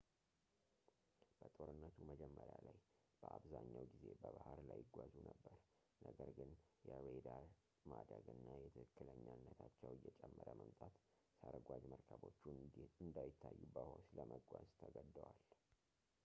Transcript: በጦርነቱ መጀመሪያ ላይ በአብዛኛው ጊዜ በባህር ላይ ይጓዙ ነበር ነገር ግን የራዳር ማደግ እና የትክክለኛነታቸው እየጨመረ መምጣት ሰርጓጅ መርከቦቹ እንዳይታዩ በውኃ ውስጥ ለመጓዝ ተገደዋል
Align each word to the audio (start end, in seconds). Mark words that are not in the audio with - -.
በጦርነቱ 1.39 1.97
መጀመሪያ 2.09 2.55
ላይ 2.67 2.77
በአብዛኛው 3.19 3.83
ጊዜ 3.91 4.05
በባህር 4.21 4.59
ላይ 4.69 4.79
ይጓዙ 4.83 5.13
ነበር 5.27 5.53
ነገር 6.07 6.29
ግን 6.39 6.49
የራዳር 6.89 7.45
ማደግ 7.93 8.25
እና 8.35 8.47
የትክክለኛነታቸው 8.63 9.91
እየጨመረ 9.99 10.49
መምጣት 10.63 10.95
ሰርጓጅ 11.41 11.85
መርከቦቹ 11.95 12.43
እንዳይታዩ 13.05 13.59
በውኃ 13.77 13.89
ውስጥ 14.01 14.11
ለመጓዝ 14.21 14.67
ተገደዋል 14.83 15.39